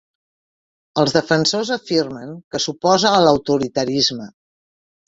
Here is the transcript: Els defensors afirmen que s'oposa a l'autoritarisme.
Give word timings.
Els 1.01 1.13
defensors 1.17 1.71
afirmen 1.77 2.35
que 2.51 2.63
s'oposa 2.65 3.13
a 3.21 3.25
l'autoritarisme. 3.27 4.33